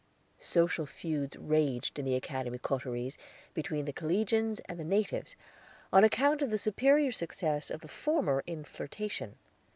Social 0.39 0.87
feuds 0.87 1.37
raged 1.37 1.99
in 1.99 2.05
the 2.05 2.15
Academy 2.15 2.57
coteries 2.57 3.19
between 3.53 3.85
the 3.85 3.93
collegians 3.93 4.59
and 4.61 4.79
the 4.79 4.83
natives 4.83 5.35
on 5.93 6.03
account 6.03 6.41
of 6.41 6.49
the 6.49 6.57
superior 6.57 7.11
success 7.11 7.69
of 7.69 7.81
the 7.81 7.87
former 7.87 8.41
in 8.47 8.63
flirtation. 8.63 9.35